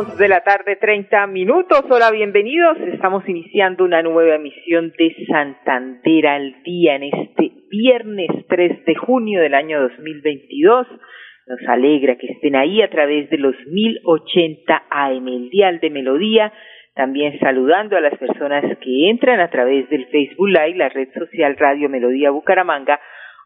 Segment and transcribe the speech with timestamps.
[0.00, 1.84] Dos de la tarde, treinta minutos.
[1.90, 2.78] Hola, bienvenidos.
[2.90, 9.42] Estamos iniciando una nueva emisión de Santander al día en este viernes 3 de junio
[9.42, 10.86] del año 2022.
[11.48, 16.50] Nos alegra que estén ahí a través de los 1080 AM, el dial de Melodía.
[16.94, 21.58] También saludando a las personas que entran a través del Facebook Live, la red social
[21.58, 22.98] Radio Melodía Bucaramanga,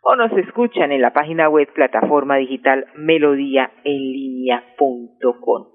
[0.02, 5.73] o nos escuchan en la página web plataforma digital melodíaenlínea.com.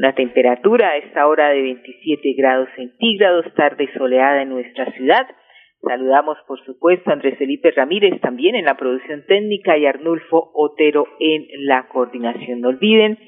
[0.00, 5.26] Una temperatura a esta hora de 27 grados centígrados, tarde soleada en nuestra ciudad.
[5.86, 11.04] Saludamos, por supuesto, a Andrés Felipe Ramírez también en la producción técnica y Arnulfo Otero
[11.18, 12.62] en la coordinación.
[12.62, 13.18] No olviden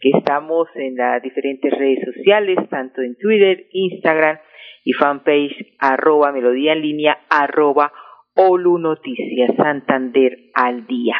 [0.00, 4.38] que estamos en las diferentes redes sociales, tanto en Twitter, Instagram
[4.86, 7.92] y fanpage arroba melodía en línea arroba
[8.36, 11.16] Olu Noticias Santander al día.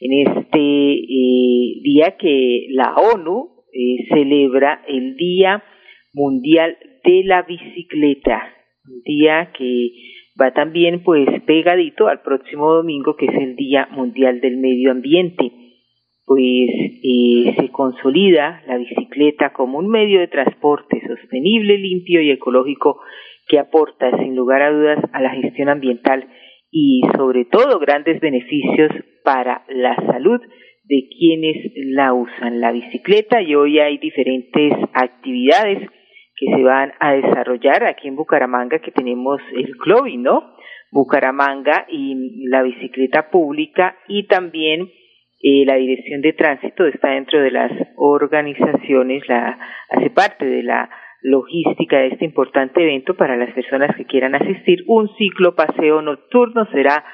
[0.00, 5.62] En este eh, día que la ONU eh, celebra el Día
[6.12, 8.42] Mundial de la Bicicleta,
[8.84, 9.90] un día que
[10.40, 15.52] va también pues pegadito al próximo domingo que es el Día Mundial del Medio Ambiente.
[16.24, 16.70] Pues
[17.02, 23.00] eh, se consolida la bicicleta como un medio de transporte sostenible, limpio y ecológico
[23.48, 26.28] que aporta sin lugar a dudas a la gestión ambiental
[26.70, 28.92] y sobre todo grandes beneficios
[29.24, 30.40] para la salud
[30.90, 35.88] de quienes la usan la bicicleta y hoy hay diferentes actividades
[36.34, 40.56] que se van a desarrollar aquí en Bucaramanga que tenemos el CLOVI, ¿no?
[40.90, 44.90] Bucaramanga y la bicicleta pública y también
[45.40, 49.60] eh, la dirección de tránsito está dentro de las organizaciones, la,
[49.90, 50.90] hace parte de la
[51.22, 54.82] logística de este importante evento para las personas que quieran asistir.
[54.88, 57.04] Un ciclo paseo nocturno será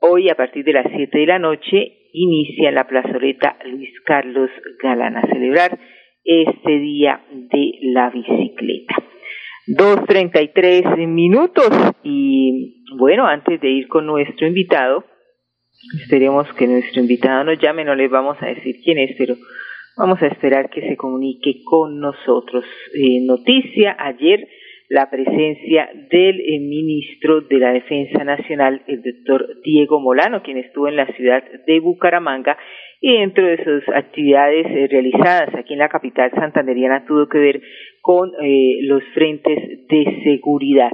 [0.00, 4.50] hoy a partir de las 7 de la noche inicia la plazoleta Luis Carlos
[4.82, 5.78] Galán a celebrar
[6.24, 8.94] este día de la bicicleta.
[9.66, 11.70] Dos treinta y tres minutos
[12.02, 15.04] y bueno, antes de ir con nuestro invitado,
[16.00, 19.36] esperemos que nuestro invitado nos llame, no les vamos a decir quién es, pero
[19.96, 22.64] vamos a esperar que se comunique con nosotros.
[22.94, 24.48] Eh, noticia, ayer
[24.88, 30.88] la presencia del eh, ministro de la Defensa Nacional, el doctor Diego Molano, quien estuvo
[30.88, 32.56] en la ciudad de Bucaramanga
[33.00, 37.60] y dentro de sus actividades eh, realizadas aquí en la capital santanderiana tuvo que ver
[38.00, 40.92] con eh, los frentes de seguridad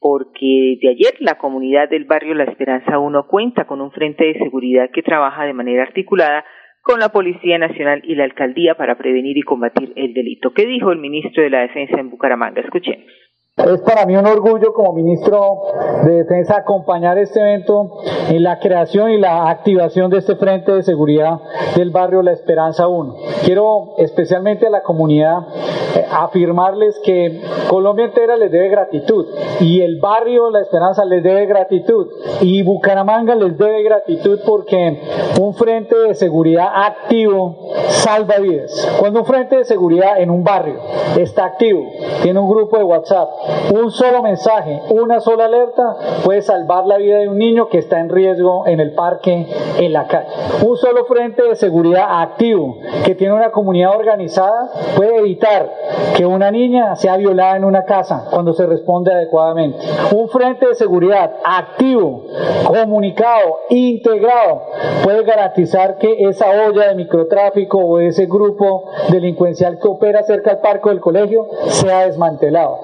[0.00, 4.38] porque de ayer la comunidad del barrio La Esperanza 1 cuenta con un frente de
[4.38, 6.44] seguridad que trabaja de manera articulada
[6.88, 10.54] con la Policía Nacional y la Alcaldía para prevenir y combatir el delito.
[10.54, 12.62] ¿Qué dijo el ministro de la Defensa en Bucaramanga?
[12.62, 13.27] Escuchemos.
[13.66, 15.62] Es para mí un orgullo como ministro
[16.04, 17.98] de Defensa acompañar este evento
[18.28, 21.40] en la creación y la activación de este Frente de Seguridad
[21.74, 23.16] del barrio La Esperanza 1.
[23.44, 25.48] Quiero especialmente a la comunidad
[25.96, 29.26] eh, afirmarles que Colombia entera les debe gratitud
[29.60, 32.06] y el barrio La Esperanza les debe gratitud
[32.40, 35.00] y Bucaramanga les debe gratitud porque
[35.40, 37.56] un Frente de Seguridad activo
[37.88, 38.88] salva vidas.
[39.00, 40.78] Cuando un Frente de Seguridad en un barrio
[41.18, 41.84] está activo,
[42.22, 43.28] tiene un grupo de WhatsApp,
[43.72, 48.00] un solo mensaje, una sola alerta puede salvar la vida de un niño que está
[48.00, 49.46] en riesgo en el parque,
[49.78, 50.28] en la calle.
[50.66, 55.70] Un solo frente de seguridad activo que tiene una comunidad organizada puede evitar
[56.16, 59.78] que una niña sea violada en una casa cuando se responde adecuadamente.
[60.14, 62.24] Un frente de seguridad activo,
[62.66, 64.62] comunicado, integrado,
[65.04, 70.60] puede garantizar que esa olla de microtráfico o ese grupo delincuencial que opera cerca del
[70.60, 72.78] parque del colegio sea desmantelado.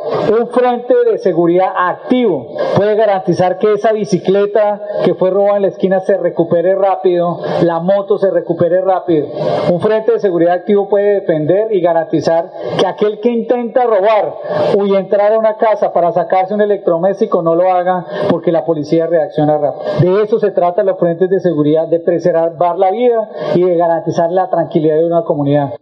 [0.55, 6.01] Frente de seguridad activo puede garantizar que esa bicicleta que fue robada en la esquina
[6.01, 9.27] se recupere rápido, la moto se recupere rápido.
[9.71, 14.35] Un frente de seguridad activo puede defender y garantizar que aquel que intenta robar
[14.79, 19.07] o entrar a una casa para sacarse un electrodoméstico no lo haga porque la policía
[19.07, 19.85] reacciona rápido.
[20.01, 24.31] De eso se trata los frentes de seguridad, de preservar la vida y de garantizar
[24.31, 25.75] la tranquilidad de una comunidad.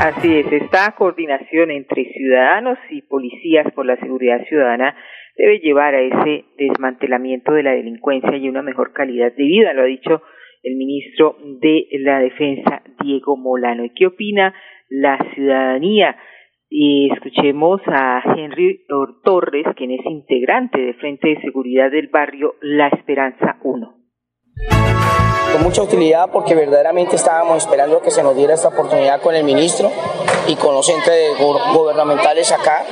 [0.00, 4.96] Así es, esta coordinación entre ciudadanos y policías por la seguridad ciudadana
[5.36, 9.82] debe llevar a ese desmantelamiento de la delincuencia y una mejor calidad de vida, lo
[9.82, 10.22] ha dicho
[10.62, 13.84] el ministro de la Defensa, Diego Molano.
[13.84, 14.54] ¿Y qué opina
[14.88, 16.16] la ciudadanía.
[16.70, 18.84] Y escuchemos a Henry
[19.24, 23.97] Torres, quien es integrante de Frente de Seguridad del barrio La Esperanza 1
[25.52, 29.44] con mucha utilidad porque verdaderamente estábamos esperando que se nos diera esta oportunidad con el
[29.44, 29.90] ministro
[30.46, 32.84] y con los entes gubernamentales acá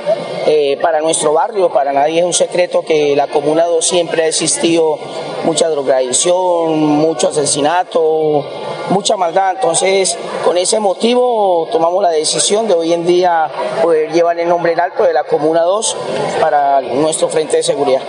[0.46, 1.70] eh, para nuestro barrio.
[1.70, 4.98] Para nadie es un secreto que la Comuna 2 siempre ha existido
[5.44, 8.44] mucha drogadicción, mucho asesinato,
[8.90, 9.54] mucha maldad.
[9.54, 13.48] Entonces, con ese motivo tomamos la decisión de hoy en día
[13.82, 15.96] poder llevar el nombre en alto de la Comuna 2
[16.40, 18.02] para nuestro frente de seguridad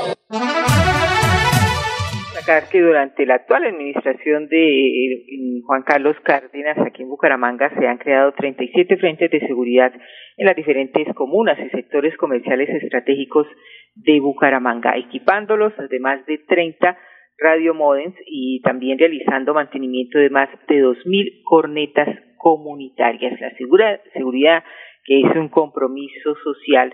[2.72, 7.98] que durante la actual administración de eh, Juan Carlos Cárdenas aquí en Bucaramanga se han
[7.98, 9.92] creado 37 frentes de seguridad
[10.38, 13.48] en las diferentes comunas y sectores comerciales estratégicos
[13.96, 16.98] de Bucaramanga, equipándolos de más de 30
[17.38, 22.08] radiomodems y también realizando mantenimiento de más de 2.000 cornetas
[22.38, 23.42] comunitarias.
[23.42, 24.64] La seguridad
[25.04, 26.92] que es un compromiso social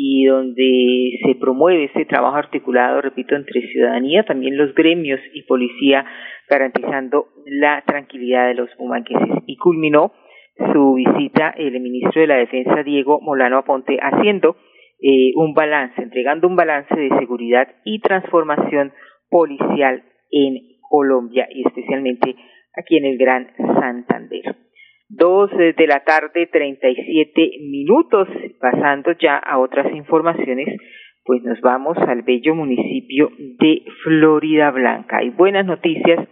[0.00, 6.04] y donde se promueve ese trabajo articulado, repito, entre ciudadanía, también los gremios y policía,
[6.48, 9.42] garantizando la tranquilidad de los humanqueses.
[9.46, 10.12] Y culminó
[10.72, 14.54] su visita el ministro de la Defensa, Diego Molano Aponte, haciendo
[15.02, 18.92] eh, un balance, entregando un balance de seguridad y transformación
[19.28, 22.36] policial en Colombia y especialmente
[22.76, 24.67] aquí en el Gran Santander.
[25.10, 28.28] Dos de la tarde, treinta y siete minutos.
[28.60, 30.68] Pasando ya a otras informaciones,
[31.24, 35.18] pues nos vamos al bello municipio de Florida Blanca.
[35.18, 36.28] Hay buenas noticias,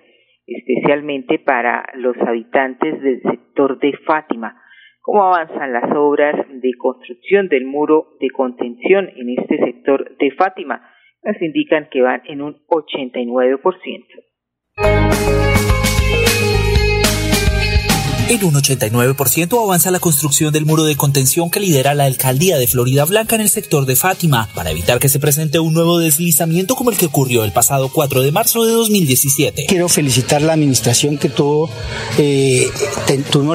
[0.47, 4.61] especialmente para los habitantes del sector de Fátima.
[5.01, 10.83] ¿Cómo avanzan las obras de construcción del muro de contención en este sector de Fátima?
[11.23, 14.26] Nos indican que van en un 89%.
[18.29, 22.67] En un 89% avanza la construcción del muro de contención que lidera la alcaldía de
[22.67, 26.75] Florida Blanca en el sector de Fátima, para evitar que se presente un nuevo deslizamiento
[26.75, 29.67] como el que ocurrió el pasado 4 de marzo de 2017.
[29.69, 31.71] Quiero felicitar la administración que tuvo,
[32.19, 32.67] eh,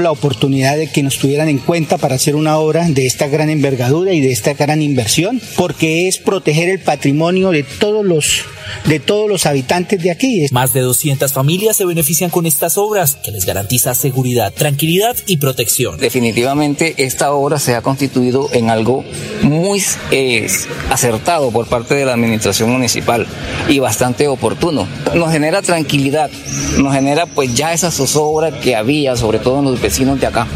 [0.02, 3.50] la oportunidad de que nos tuvieran en cuenta para hacer una obra de esta gran
[3.50, 8.46] envergadura y de esta gran inversión, porque es proteger el patrimonio de todos los
[8.86, 10.46] de todos los habitantes de aquí.
[10.52, 15.38] Más de 200 familias se benefician con estas obras que les garantiza seguridad, tranquilidad y
[15.38, 15.98] protección.
[15.98, 19.04] Definitivamente esta obra se ha constituido en algo
[19.42, 19.82] muy
[20.12, 20.48] eh,
[20.90, 23.28] acertado por parte de la administración municipal
[23.68, 24.88] y bastante oportuno.
[25.16, 26.30] Nos genera tranquilidad,
[26.78, 30.48] nos genera pues ya esa zozobra que había, sobre todo en los vecinos de acá,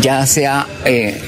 [0.00, 1.20] ya se ha eh,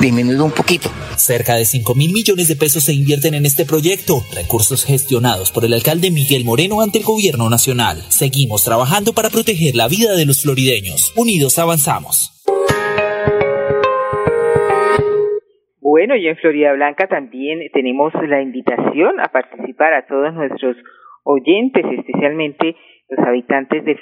[0.00, 0.90] disminuido un poquito.
[1.16, 5.57] Cerca de 5 mil millones de pesos se invierten en este proyecto, recursos gestionados por
[5.64, 7.98] el alcalde Miguel Moreno ante el gobierno nacional.
[8.08, 11.12] Seguimos trabajando para proteger la vida de los florideños.
[11.16, 12.34] Unidos avanzamos.
[15.80, 20.76] Bueno, y en Florida Blanca también tenemos la invitación a participar a todos nuestros
[21.24, 22.76] oyentes, especialmente
[23.08, 23.96] los habitantes de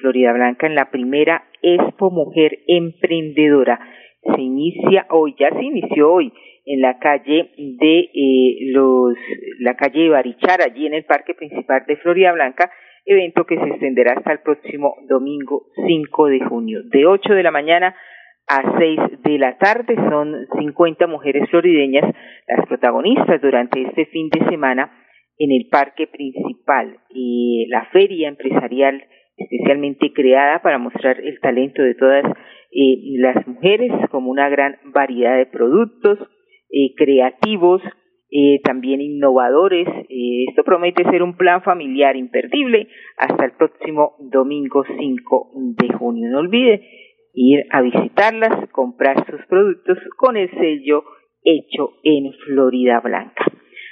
[0.00, 3.80] Florida Blanca, en la primera Expo Mujer Emprendedora.
[4.22, 6.32] Se inicia hoy, ya se inició hoy,
[6.64, 9.14] en la calle de eh, los
[9.60, 12.70] la calle de Barichar allí en el parque principal de Florida Blanca
[13.04, 16.80] evento que se extenderá hasta el próximo domingo 5 de junio.
[16.84, 17.94] De 8 de la mañana
[18.48, 22.14] a 6 de la tarde son 50 mujeres florideñas
[22.46, 24.92] las protagonistas durante este fin de semana
[25.38, 26.98] en el parque principal.
[27.10, 29.02] Y la feria empresarial
[29.36, 35.36] especialmente creada para mostrar el talento de todas eh, las mujeres como una gran variedad
[35.36, 36.18] de productos
[36.72, 37.82] eh, creativos,
[38.30, 39.86] eh, también innovadores.
[40.08, 42.88] Eh, esto promete ser un plan familiar imperdible
[43.18, 46.30] hasta el próximo domingo 5 de junio.
[46.30, 46.80] No olvide
[47.34, 51.04] ir a visitarlas, comprar sus productos con el sello
[51.44, 53.44] hecho en Florida Blanca.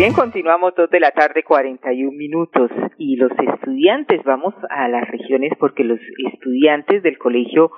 [0.00, 2.70] Bien, continuamos dos de la tarde, 41 minutos.
[2.96, 6.00] Y los estudiantes, vamos a las regiones porque los
[6.32, 7.70] estudiantes del colegio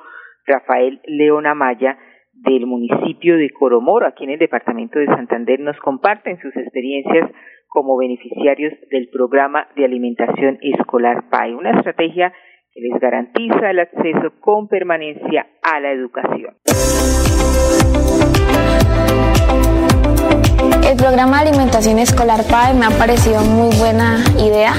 [0.47, 1.99] Rafael León Amaya
[2.33, 7.29] del municipio de Coromoro, aquí en el departamento de Santander, nos comparten sus experiencias
[7.67, 12.33] como beneficiarios del programa de alimentación escolar PAE, una estrategia
[12.73, 16.55] que les garantiza el acceso con permanencia a la educación.
[20.93, 24.75] El programa de alimentación escolar PAE me ha parecido muy buena idea,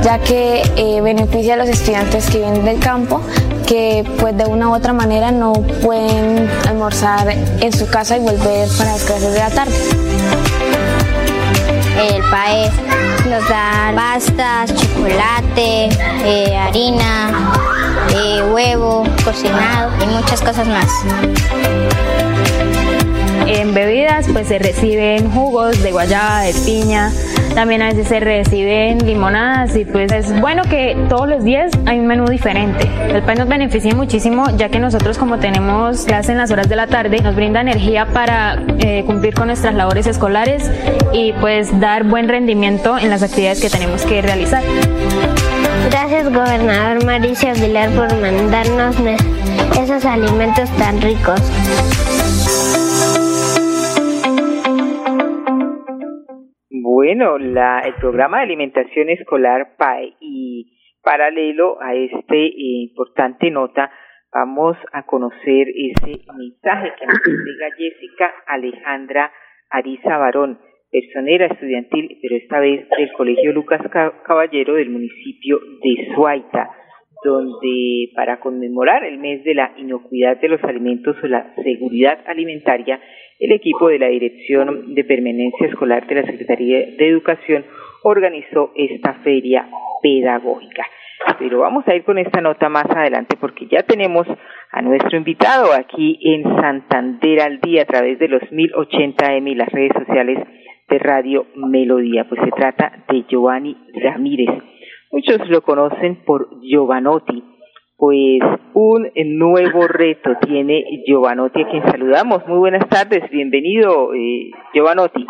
[0.00, 3.20] ya que eh, beneficia a los estudiantes que vienen del campo,
[3.66, 8.68] que pues de una u otra manera no pueden almorzar en su casa y volver
[8.78, 9.74] para las clases de la tarde.
[12.14, 12.70] El PAE
[13.28, 15.88] nos da pastas, chocolate,
[16.24, 17.50] eh, harina,
[18.14, 20.86] eh, huevo cocinado y muchas cosas más.
[23.46, 27.12] En bebidas pues se reciben jugos de guayaba, de piña,
[27.54, 31.98] también a veces se reciben limonadas y pues es bueno que todos los días hay
[31.98, 32.86] un menú diferente.
[33.08, 36.76] El PAE nos beneficia muchísimo ya que nosotros como tenemos clase en las horas de
[36.76, 40.70] la tarde nos brinda energía para eh, cumplir con nuestras labores escolares
[41.14, 44.62] y pues dar buen rendimiento en las actividades que tenemos que realizar.
[45.90, 48.96] Gracias gobernador Mauricio Aguilar por mandarnos
[49.80, 51.40] esos alimentos tan ricos.
[57.06, 60.14] Bueno, la, el programa de alimentación escolar PAE.
[60.18, 63.92] Y paralelo a este eh, importante nota,
[64.32, 69.32] vamos a conocer ese mensaje que nos entrega Jessica Alejandra
[69.70, 70.58] Ariza Barón,
[70.90, 73.82] personera estudiantil, pero esta vez del Colegio Lucas
[74.24, 76.70] Caballero del municipio de Suaita,
[77.22, 83.00] donde para conmemorar el mes de la inocuidad de los alimentos o la seguridad alimentaria,
[83.38, 87.64] el equipo de la Dirección de Permanencia Escolar de la Secretaría de Educación
[88.02, 89.68] organizó esta feria
[90.02, 90.86] pedagógica.
[91.38, 94.26] Pero vamos a ir con esta nota más adelante porque ya tenemos
[94.70, 99.68] a nuestro invitado aquí en Santander al día a través de los 1080M y las
[99.70, 100.38] redes sociales
[100.88, 102.26] de Radio Melodía.
[102.28, 104.50] Pues se trata de Giovanni Ramírez.
[105.10, 107.55] Muchos lo conocen por Giovanotti
[107.96, 108.40] pues
[108.74, 112.46] un nuevo reto tiene Giovanotti, a quien saludamos.
[112.46, 115.26] Muy buenas tardes, bienvenido eh, Giovanotti.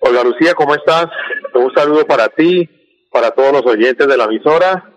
[0.00, 1.06] Hola Lucía, ¿cómo estás?
[1.54, 2.68] Un saludo para ti,
[3.12, 4.90] para todos los oyentes de la emisora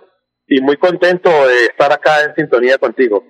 [0.48, 3.24] y muy contento de estar acá en sintonía contigo.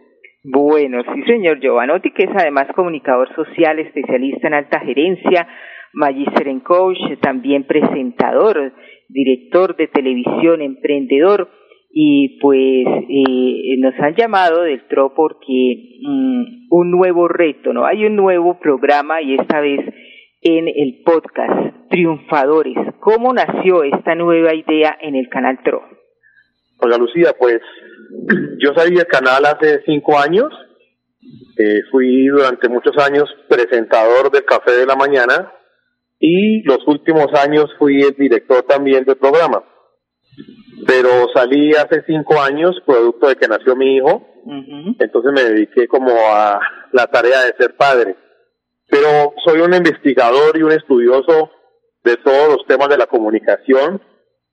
[0.43, 5.45] Bueno, sí señor Giovanotti, que es además comunicador social, especialista en alta gerencia,
[5.91, 8.71] magíster en coach, también presentador,
[9.09, 11.49] director de televisión, emprendedor
[11.99, 17.87] y pues eh, nos han llamado del TRO porque mm, un nuevo reto, ¿no?
[17.87, 19.79] Hay un nuevo programa y esta vez
[20.43, 22.75] en el podcast Triunfadores.
[22.99, 25.81] ¿Cómo nació esta nueva idea en el canal TRO?
[26.77, 27.61] Hola Lucía, pues
[28.59, 30.53] yo salí del canal hace cinco años,
[31.57, 35.51] eh, fui durante muchos años presentador del Café de la Mañana
[36.19, 39.63] y los últimos años fui el director también del programa
[40.87, 44.25] pero salí hace cinco años producto de que nació mi hijo,
[44.99, 46.61] entonces me dediqué como a
[46.93, 48.15] la tarea de ser padre.
[48.89, 51.51] Pero soy un investigador y un estudioso
[52.05, 54.01] de todos los temas de la comunicación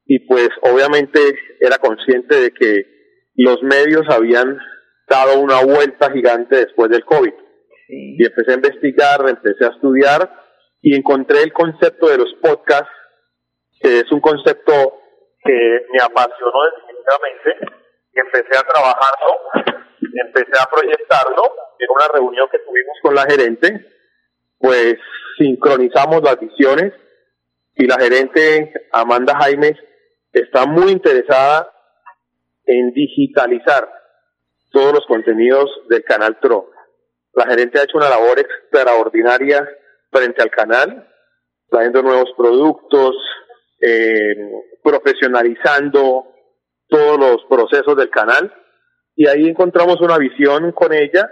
[0.07, 1.21] y pues obviamente
[1.61, 2.83] era consciente de que
[3.37, 4.59] los medios habían
[5.09, 7.33] dado una vuelta gigante después del COVID.
[7.89, 10.31] Y empecé a investigar, empecé a estudiar
[10.83, 12.91] y encontré el concepto de los podcasts,
[13.81, 15.04] que es un concepto
[15.45, 17.75] que me apasionó definitivamente
[18.13, 19.39] y empecé a trabajarlo,
[20.27, 21.43] empecé a proyectarlo
[21.79, 23.87] en una reunión que tuvimos con la gerente,
[24.59, 24.97] pues
[25.39, 26.93] sincronizamos las visiones
[27.75, 29.77] y la gerente Amanda Jaimes
[30.33, 31.73] está muy interesada
[32.67, 33.89] en digitalizar
[34.71, 36.71] todos los contenidos del canal TRO.
[37.35, 39.69] La gerente ha hecho una labor extraordinaria
[40.11, 41.09] frente al canal,
[41.69, 43.17] trayendo nuevos productos,
[43.87, 44.35] eh,
[44.83, 46.27] profesionalizando
[46.89, 48.53] todos los procesos del canal
[49.17, 51.31] y ahí encontramos una visión con ella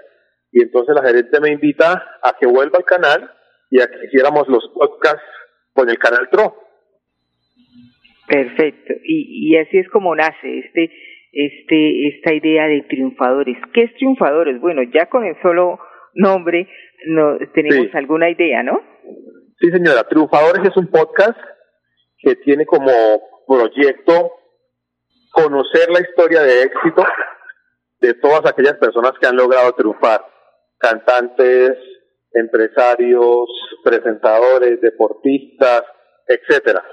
[0.50, 3.30] y entonces la gerente me invita a que vuelva al canal
[3.70, 5.22] y a que hiciéramos los podcasts
[5.72, 6.54] con el canal TRO.
[8.28, 8.92] Perfecto.
[9.04, 10.92] Y, y así es como nace este,
[11.32, 13.56] este, esta idea de triunfadores.
[13.72, 14.60] ¿Qué es triunfadores?
[14.60, 15.78] Bueno, ya con el solo
[16.14, 16.68] nombre
[17.06, 18.80] no tenemos alguna idea, ¿no?
[19.58, 20.04] Sí, señora.
[20.04, 21.38] Triunfadores es un podcast
[22.22, 22.92] que tiene como
[23.46, 24.32] proyecto
[25.32, 27.04] conocer la historia de éxito
[28.00, 30.24] de todas aquellas personas que han logrado triunfar,
[30.78, 31.78] cantantes,
[32.32, 33.48] empresarios,
[33.84, 35.82] presentadores, deportistas,
[36.26, 36.84] etcétera.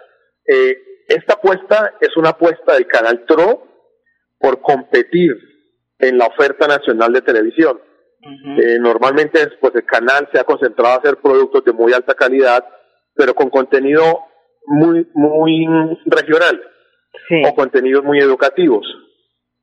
[0.45, 3.63] Eh, esta apuesta es una apuesta del canal TRO
[4.39, 5.35] por competir
[5.99, 7.81] en la oferta nacional de televisión.
[8.59, 12.65] eh, normalmente pues el canal se ha concentrado a hacer productos de muy alta calidad,
[13.15, 14.28] pero con contenido
[14.69, 15.67] muy muy
[16.05, 16.61] regional
[17.45, 18.85] o contenidos muy educativos.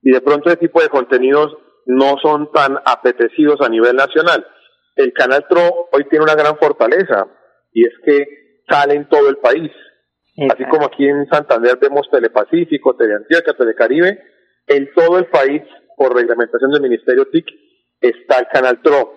[0.03, 4.47] Y de pronto ese tipo de contenidos no son tan apetecidos a nivel nacional.
[4.97, 7.29] El canal TRO hoy tiene una gran fortaleza
[7.73, 8.25] y es que
[8.69, 9.71] sale en todo el país.
[10.51, 14.19] Así como aquí en Santander vemos Telepacífico, Teleantioquia, Telecaribe,
[14.67, 15.63] en todo el país,
[15.97, 17.47] por reglamentación del Ministerio TIC,
[18.01, 19.15] está el canal TRO.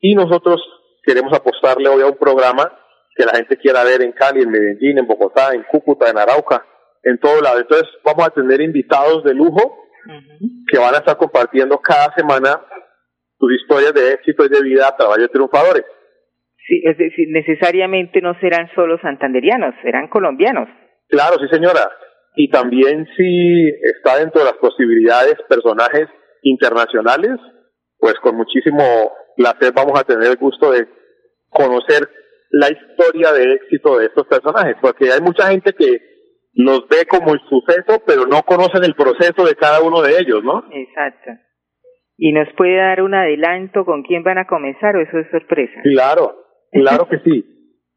[0.00, 0.60] Y nosotros
[1.02, 2.78] queremos apostarle hoy a un programa
[3.14, 6.64] que la gente quiera ver en Cali, en Medellín, en Bogotá, en Cúcuta, en Arauca,
[7.02, 7.58] en todo lado.
[7.58, 9.78] Entonces vamos a tener invitados de lujo
[10.66, 12.60] que van a estar compartiendo cada semana
[13.38, 15.84] sus historias de éxito y de vida a través de triunfadores.
[16.66, 20.68] Sí, es decir, necesariamente no serán solo santanderianos, serán colombianos.
[21.08, 21.90] Claro, sí señora.
[22.36, 26.08] Y también si está dentro de las posibilidades personajes
[26.42, 27.32] internacionales,
[27.98, 30.86] pues con muchísimo placer vamos a tener el gusto de
[31.50, 32.08] conocer
[32.52, 36.00] la historia de éxito de estos personajes, porque hay mucha gente que
[36.52, 40.44] los ve como el suceso, pero no conocen el proceso de cada uno de ellos,
[40.44, 40.62] ¿no?
[40.70, 41.30] Exacto.
[42.18, 45.80] ¿Y nos puede dar un adelanto con quién van a comenzar o eso es sorpresa?
[45.82, 46.36] Claro,
[46.70, 47.44] claro que sí.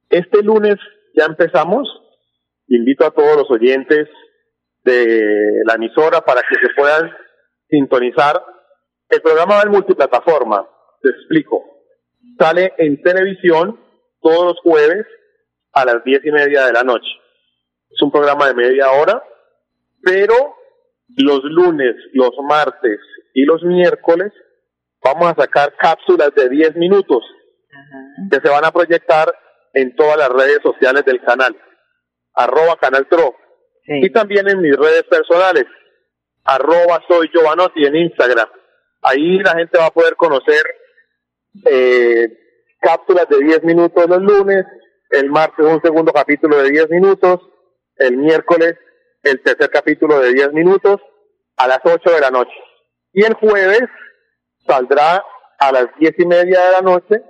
[0.09, 0.77] Este lunes
[1.13, 1.87] ya empezamos.
[2.67, 4.07] Invito a todos los oyentes
[4.83, 7.11] de la emisora para que se puedan
[7.69, 8.41] sintonizar.
[9.09, 10.65] El programa va en multiplataforma,
[11.01, 11.61] te explico.
[12.39, 13.84] Sale en televisión
[14.25, 15.05] todos los jueves
[15.71, 17.11] a las diez y media de la noche.
[17.91, 19.23] Es un programa de media hora,
[20.01, 20.55] pero
[21.15, 22.99] los lunes, los martes
[23.35, 24.33] y los miércoles
[25.03, 27.23] vamos a sacar cápsulas de 10 minutos
[28.31, 29.31] que se van a proyectar
[29.73, 31.55] en todas las redes sociales del canal,
[32.33, 33.35] arroba canal TRO,
[33.85, 35.65] y también en mis redes personales,
[36.43, 38.49] arroba soy Giovanotti en Instagram.
[39.03, 40.63] Ahí la gente va a poder conocer
[41.69, 42.44] eh,
[42.79, 44.65] cápsulas de 10 minutos los lunes,
[45.09, 47.39] el martes un segundo capítulo de 10 minutos,
[47.97, 48.75] el miércoles
[49.25, 51.01] el tercer capítulo de 10 minutos
[51.57, 52.53] a las 8 de la noche.
[53.11, 53.89] Y el jueves
[54.67, 55.23] saldrá
[55.57, 57.21] a las diez y media de la noche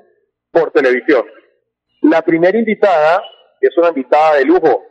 [0.51, 1.25] por televisión.
[2.01, 3.23] La primera invitada
[3.61, 4.83] es una invitada de lujo,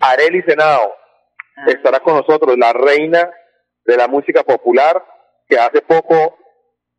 [0.00, 0.94] Areli Senado.
[1.66, 3.30] Estará con nosotros la reina
[3.84, 5.04] de la música popular,
[5.48, 6.38] que hace poco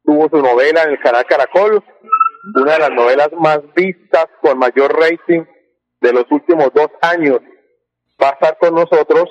[0.04, 1.84] tuvo su novela en el canal Caracol,
[2.56, 5.44] una de las novelas más vistas con mayor rating
[6.02, 7.40] de los últimos dos años.
[8.22, 9.26] Va a estar con nosotros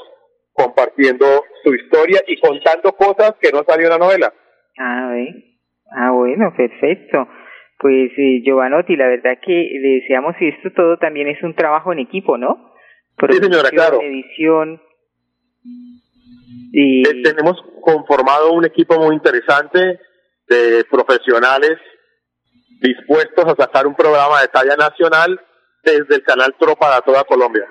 [0.53, 1.27] compartiendo
[1.63, 4.33] su historia y contando cosas que no salió en la novela.
[4.79, 5.13] Ah,
[5.97, 7.29] ah bueno, perfecto.
[7.79, 11.93] Pues eh, Giovanotti, la verdad que le deseamos y esto todo también es un trabajo
[11.93, 12.73] en equipo, ¿no?
[13.29, 14.01] sí, señora, claro.
[14.01, 14.81] Edición.
[16.73, 17.03] Y...
[17.07, 20.01] Eh, tenemos conformado un equipo muy interesante
[20.49, 21.77] de profesionales
[22.81, 25.41] dispuestos a sacar un programa de talla nacional
[25.83, 27.67] desde el canal Tropa a toda Colombia.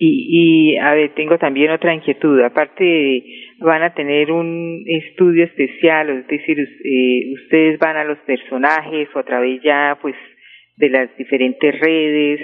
[0.00, 2.40] Y, y, a ver, tengo también otra inquietud.
[2.42, 3.24] Aparte,
[3.58, 9.18] van a tener un estudio especial, es decir, eh, ustedes van a los personajes o
[9.18, 10.14] a través ya, pues,
[10.76, 12.40] de las diferentes redes,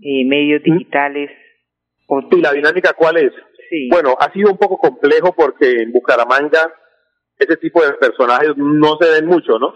[0.00, 1.30] eh, medios digitales.
[2.30, 3.32] ¿Y la dinámica cuál es?
[3.70, 3.88] Sí.
[3.90, 6.70] Bueno, ha sido un poco complejo porque en Bucaramanga
[7.38, 9.72] ese tipo de personajes no se ven mucho, ¿no?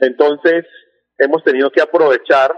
[0.00, 0.66] Entonces,
[1.18, 2.54] hemos tenido que aprovechar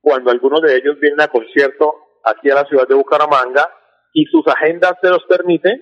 [0.00, 3.68] cuando algunos de ellos vienen a concierto aquí a la ciudad de Bucaramanga
[4.12, 5.80] y sus agendas se los permiten,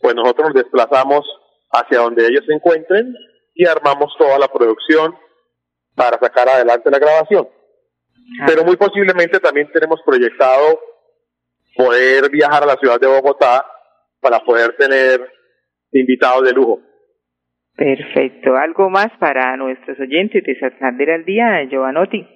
[0.00, 1.24] pues nosotros nos desplazamos
[1.70, 3.14] hacia donde ellos se encuentren
[3.54, 5.16] y armamos toda la producción
[5.94, 7.48] para sacar adelante la grabación.
[8.46, 10.80] Pero muy posiblemente también tenemos proyectado
[11.76, 13.64] poder viajar a la ciudad de Bogotá
[14.20, 15.20] para poder tener
[15.92, 16.80] invitados de lujo.
[17.76, 18.56] Perfecto.
[18.56, 22.26] ¿Algo más para nuestros oyentes de Santander al día, Giovanotti?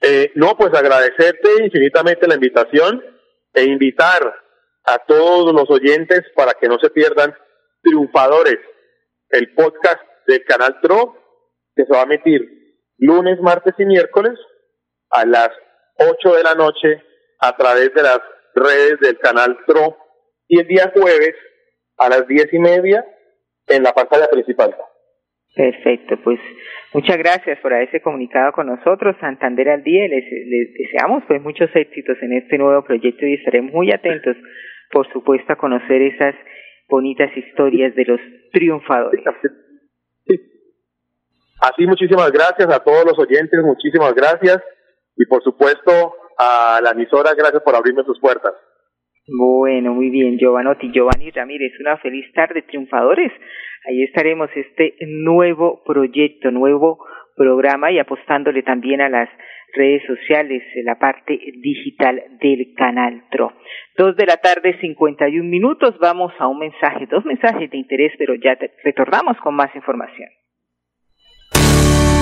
[0.00, 3.02] Eh, no, pues agradecerte infinitamente la invitación
[3.52, 4.22] e invitar
[4.84, 7.34] a todos los oyentes para que no se pierdan
[7.82, 8.58] Triunfadores,
[9.30, 11.16] el podcast del canal TRO,
[11.74, 12.40] que se va a emitir
[12.98, 14.32] lunes, martes y miércoles
[15.10, 15.50] a las
[15.98, 17.02] 8 de la noche
[17.40, 18.20] a través de las
[18.54, 19.96] redes del canal TRO
[20.48, 21.34] y el día jueves
[21.98, 23.04] a las diez y media
[23.68, 24.74] en la pantalla principal.
[25.54, 26.38] Perfecto, pues
[26.92, 31.70] muchas gracias por haberse comunicado con nosotros, Santander al día, les, les deseamos pues muchos
[31.74, 34.36] éxitos en este nuevo proyecto y estaremos muy atentos,
[34.92, 36.34] por supuesto, a conocer esas
[36.88, 38.20] bonitas historias de los
[38.52, 39.24] triunfadores.
[41.60, 44.62] Así, muchísimas gracias a todos los oyentes, muchísimas gracias
[45.16, 48.52] y por supuesto a la emisora, gracias por abrirme sus puertas.
[49.28, 53.32] Bueno, muy bien, Giovanotti, Giovanni Ramírez, una feliz tarde, triunfadores.
[53.88, 57.04] Ahí estaremos este nuevo proyecto, nuevo
[57.36, 59.28] programa y apostándole también a las
[59.74, 63.52] redes sociales, la parte digital del canal TRO.
[63.98, 68.34] Dos de la tarde, 51 minutos, vamos a un mensaje, dos mensajes de interés, pero
[68.36, 70.28] ya retornamos con más información.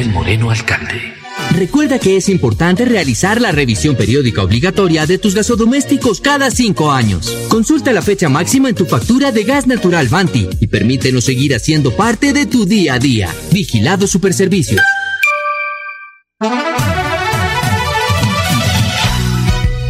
[0.00, 1.12] Miguel Moreno, alcalde.
[1.54, 7.36] Recuerda que es importante realizar la revisión periódica obligatoria de tus gasodomésticos cada cinco años.
[7.48, 11.94] Consulta la fecha máxima en tu factura de gas natural Banti y permítenos seguir haciendo
[11.94, 13.28] parte de tu día a día.
[13.52, 14.80] Vigilado Superservicios.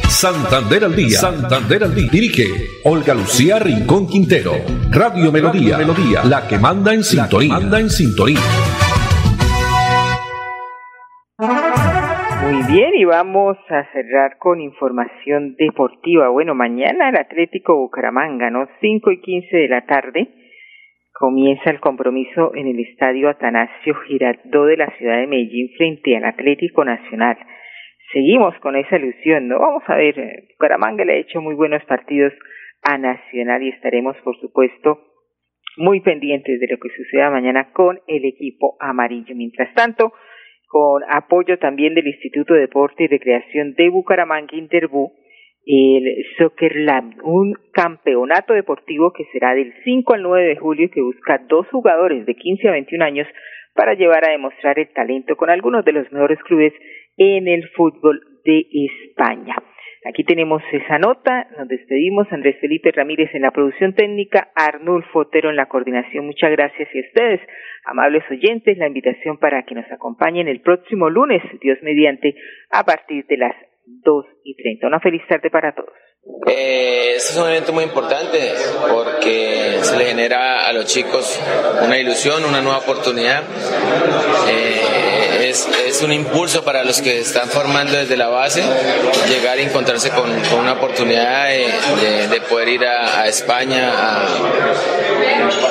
[0.08, 1.20] Santander al día.
[1.20, 2.08] Santander al día.
[2.10, 2.48] Dirige
[2.82, 4.56] Olga Lucía Rincón Quintero.
[4.90, 5.78] Radio Melodía.
[5.78, 6.24] Melodía.
[6.24, 7.54] La que manda en sintonía.
[7.54, 8.40] Manda en sintonía.
[13.00, 16.28] Y vamos a cerrar con información deportiva.
[16.28, 18.68] Bueno, mañana el Atlético Bucaramanga, ¿no?
[18.78, 20.28] 5 y 15 de la tarde,
[21.14, 26.26] comienza el compromiso en el Estadio Atanasio Girardot de la ciudad de Medellín frente al
[26.26, 27.38] Atlético Nacional.
[28.12, 29.60] Seguimos con esa ilusión, ¿no?
[29.60, 32.34] Vamos a ver, eh, Bucaramanga le ha hecho muy buenos partidos
[32.82, 35.00] a Nacional y estaremos, por supuesto,
[35.78, 39.34] muy pendientes de lo que suceda mañana con el equipo amarillo.
[39.34, 40.12] Mientras tanto,
[40.70, 45.12] con apoyo también del Instituto de Deporte y Recreación de Bucaramanga Interbú,
[45.66, 50.90] el Soccer Lab, un campeonato deportivo que será del 5 al 9 de julio y
[50.90, 53.26] que busca dos jugadores de 15 a 21 años
[53.74, 56.72] para llevar a demostrar el talento con algunos de los mejores clubes
[57.16, 59.56] en el fútbol de España.
[60.08, 65.50] Aquí tenemos esa nota, nos despedimos, Andrés Felipe Ramírez en la producción técnica, Arnulfo Otero
[65.50, 67.40] en la coordinación, muchas gracias y a ustedes,
[67.84, 72.34] amables oyentes, la invitación para que nos acompañen el próximo lunes, Dios mediante,
[72.70, 73.54] a partir de las
[73.86, 74.86] dos y treinta.
[74.86, 75.92] Una feliz tarde para todos.
[76.46, 78.38] Eh, este es un evento muy importante
[78.92, 81.40] porque se le genera a los chicos
[81.84, 83.42] una ilusión, una nueva oportunidad.
[84.48, 84.79] Eh,
[86.00, 88.62] es, un impulso para los que están formando desde la base,
[89.28, 93.92] llegar y encontrarse con, con una oportunidad de, de, de poder ir a, a España
[93.92, 94.26] a,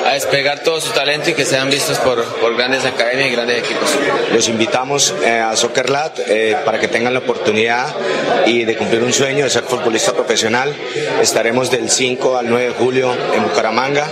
[0.06, 3.58] a, despegar todo su talento y que sean vistos por, por grandes academias y grandes
[3.58, 3.98] equipos.
[4.32, 7.94] Los invitamos eh, a Soccer Lab eh, para que tengan la oportunidad
[8.46, 10.74] y de cumplir un sueño de ser futbolista profesional.
[11.20, 14.06] Estaremos del 5 al 9 de julio en Bucaramanga.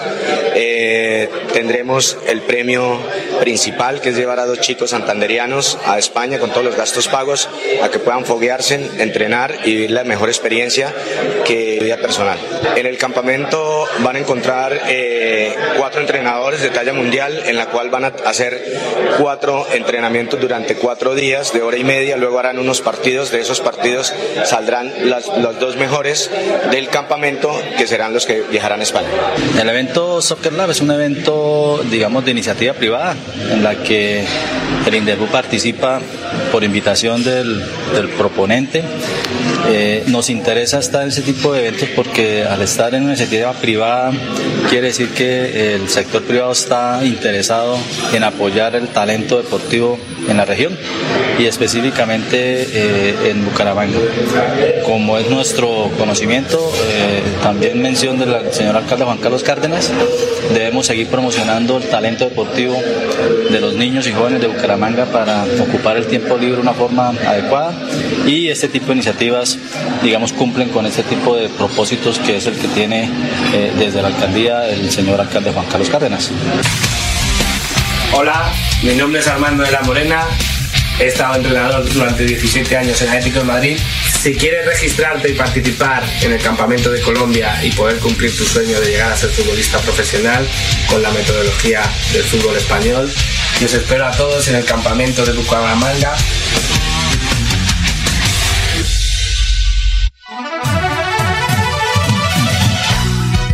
[0.54, 2.98] Eh, tendremos el premio
[3.40, 7.48] principal que es llevar a dos chicos santanderianos a España con todos los gastos pagos
[7.82, 10.92] a que puedan foguearse, entrenar y vivir la mejor experiencia
[11.44, 12.36] que vida personal.
[12.74, 17.90] En el campamento van a encontrar eh, cuatro entrenadores de talla mundial en la cual
[17.90, 18.60] van a hacer
[19.18, 23.60] cuatro entrenamientos durante cuatro días de hora y media, luego harán unos partidos, de esos
[23.60, 24.12] partidos
[24.44, 26.30] saldrán las, los dos mejores
[26.72, 29.08] del campamento que serán los que viajarán a España.
[29.60, 33.14] El evento Soccer Lab es un evento, digamos, de iniciativa privada
[33.50, 34.24] en la que
[34.86, 35.97] el INDERBU participa
[36.52, 37.62] por invitación del,
[38.16, 38.82] proponente
[39.70, 43.52] Eh, nos interesa estar en ese tipo de eventos porque al estar en una iniciativa
[43.52, 44.12] privada
[44.70, 47.76] quiere decir que el sector privado está interesado
[48.14, 50.76] en apoyar el talento deportivo en la región
[51.38, 53.98] y específicamente eh, en Bucaramanga.
[54.84, 59.90] Como es nuestro conocimiento, eh, también mención del señor alcalde Juan Carlos Cárdenas,
[60.52, 62.76] debemos seguir promocionando el talento deportivo
[63.50, 67.08] de los niños y jóvenes de Bucaramanga para ocupar el tiempo libre de una forma
[67.08, 67.72] adecuada
[68.26, 69.58] y este tipo de iniciativas,
[70.02, 73.08] digamos, cumplen con este tipo de propósitos que es el que tiene
[73.52, 76.30] eh, desde la alcaldía el señor alcalde Juan Carlos Cárdenas.
[78.12, 78.52] Hola,
[78.82, 80.26] mi nombre es Armando de la Morena,
[80.98, 83.78] he estado entrenador durante 17 años en Atlético de Madrid.
[84.20, 88.80] Si quieres registrarte y participar en el Campamento de Colombia y poder cumplir tu sueño
[88.80, 90.44] de llegar a ser futbolista profesional
[90.88, 93.08] con la metodología del fútbol español,
[93.60, 96.14] yo os espero a todos en el Campamento de Bucaramanga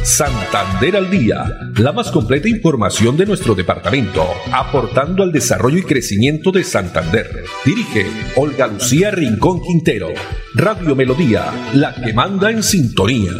[0.03, 1.45] Santander al Día,
[1.79, 7.45] la más completa información de nuestro departamento, aportando al desarrollo y crecimiento de Santander.
[7.64, 10.09] Dirige Olga Lucía Rincón Quintero.
[10.55, 13.33] Radio Melodía, la que manda en sintonía.